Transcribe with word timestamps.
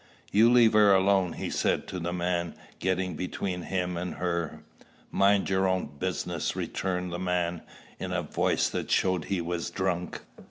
"You 0.31 0.51
leave 0.51 0.73
her 0.73 0.95
alone," 0.95 1.33
he 1.33 1.51
said 1.51 1.87
to 1.89 1.99
the 1.99 2.11
man, 2.11 2.55
getting 2.79 3.15
between 3.15 3.61
him 3.61 3.97
and 3.97 4.15
her. 4.15 4.63
"Mind 5.11 5.47
your 5.47 5.67
own 5.67 5.91
business," 5.99 6.55
returned 6.55 7.13
the 7.13 7.19
man, 7.19 7.61
in 7.99 8.11
a 8.11 8.23
voice 8.23 8.67
that 8.69 8.89
showed 8.89 9.25
he 9.25 9.41
was 9.41 9.69
drunk. 9.69 10.21